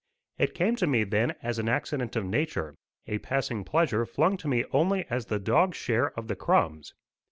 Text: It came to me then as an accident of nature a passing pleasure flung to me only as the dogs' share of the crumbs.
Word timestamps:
It 0.39 0.55
came 0.55 0.75
to 0.77 0.87
me 0.87 1.03
then 1.03 1.35
as 1.43 1.59
an 1.59 1.69
accident 1.69 2.15
of 2.15 2.25
nature 2.25 2.73
a 3.05 3.19
passing 3.19 3.63
pleasure 3.63 4.03
flung 4.03 4.35
to 4.37 4.47
me 4.47 4.65
only 4.71 5.05
as 5.11 5.27
the 5.27 5.37
dogs' 5.37 5.77
share 5.77 6.09
of 6.17 6.27
the 6.27 6.35
crumbs. 6.35 6.95